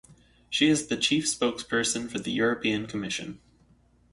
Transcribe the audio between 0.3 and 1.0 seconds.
She is the